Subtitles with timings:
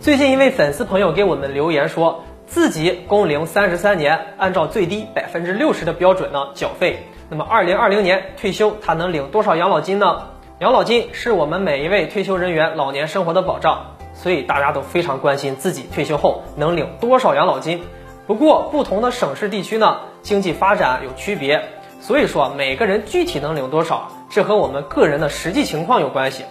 [0.00, 7.00] 最近一位粉丝朋友给我们留言说，自己工龄三十三年，按照最低百分之六十的标准呢缴费。
[7.28, 10.22] 那么二零二零年退休，他能领多少养老金呢？
[10.60, 17.82] 养老金是我们每一位退休人员老年生活的保障，所以大家都非常关心自己退休后能领多少养老金。
[18.26, 21.62] 不过不同的省市地区呢，经济发展有区别，
[22.00, 26.46] 所以说每个人具体能领多少，这和我们个人的实际情况有关系。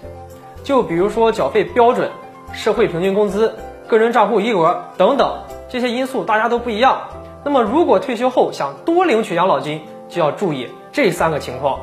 [0.63, 2.11] 就比如说缴费标准。
[2.53, 3.55] 社会平均工资、
[3.87, 7.09] 个人账户余额等等这些因素，大家都不一样。
[7.45, 11.79] 那么，如果退休后想多领取养老金，就要注意这三个情况。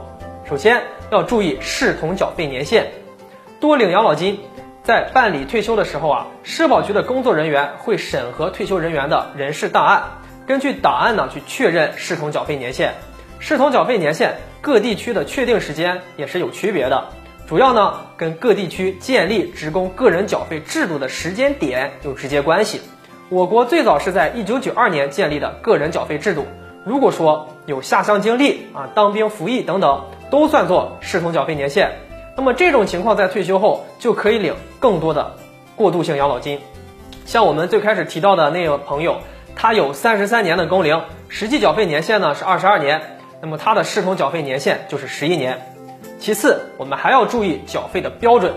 [0.48, 2.92] 首先要注意视同缴费年限。
[3.59, 4.41] 多领养老金，
[4.83, 10.03] 在办理退休的时候啊，社保局的工作人员会审核退休人员的人事档案，
[10.47, 12.95] 根据档案呢去确认视同缴费年限。
[13.39, 17.05] 视同缴费年限，各地区的确定时间也是有区别的。
[17.47, 22.80] 主要呢，跟各地区建立职工个人缴费制度的时间点有直接关系。
[23.28, 26.44] 我国最早是在一九九二年建立的个人缴费制度。
[26.84, 31.92] 如果说有下乡经历啊、当兵服役等等，都算作视同缴费年限。
[32.36, 35.36] 那么这种情况在退休后就可以领更多的
[35.77, 36.58] 过渡性养老金。
[37.27, 39.19] 像我们最开始提到的那个朋友，
[39.55, 45.75] 他有三十三年的工龄，实际缴费年限呢是二十二年，那么他的视同缴费年限就是十一年。
[46.27, 48.52] 其次，我们还要注意缴费的标准，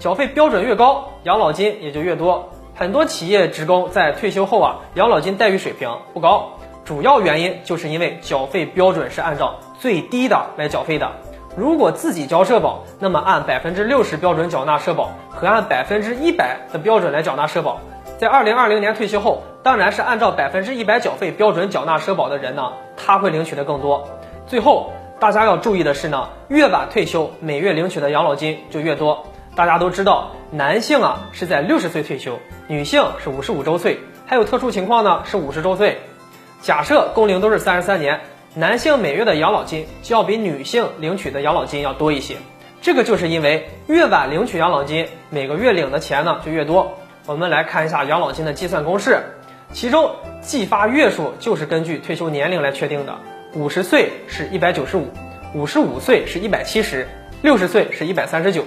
[0.00, 2.48] 缴费标准越高，养老金也就越多。
[2.74, 11.12] 很多企业职工在退休后啊，养老金待遇水平不高，主要原因就是因为缴费标准是按照最低的来缴费的。
[11.54, 17.78] 如果自己交社保，那么按百分之六十标准缴纳社保和按百分之一百的标准来缴纳社保，
[18.18, 24.08] 在二零二零年退休后，当然是按照百分之一百缴费标准缴纳社保的人呢，他会领取的更多。
[24.48, 24.92] 最后。
[25.22, 29.24] 大家要注意的是呢，越晚退休，每月领取的养老金就越多。
[29.54, 36.00] 大家都知道，男性啊是在六十岁退休，女性是五十五周岁，还有特殊情况呢是五十周岁。
[36.60, 38.22] 假设工龄都是三十三年，
[38.56, 42.34] 男性每月的养老金就要比女性领取的养老金要多一些。
[42.80, 46.98] 这个就是因为越晚领取养老金，每个月领的钱呢就越多。
[47.26, 49.20] 我们来看一下养老金的计算公式，
[49.72, 53.18] 其中计发月数就是根据退休年龄来确定的。
[53.54, 55.08] 五十岁是一百九十五，
[55.54, 57.06] 五十五岁是一百七十，
[57.42, 58.64] 六十岁是一百三十九。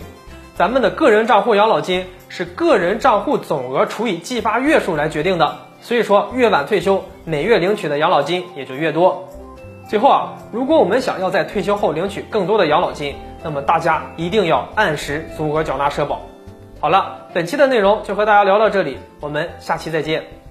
[0.55, 9.27] 咱们的个人账户养老金是个人账户总额除以计发月数来决定的，所以说越晚退休，每月领取的养老金也就越多。
[9.89, 16.21] 最后啊，如果我们想要在退休后领取更多的养老金，那么大家一定要按时足额缴纳社保。
[16.79, 20.44] 好了，本期的内容就和大家聊到这里，我们下期再见。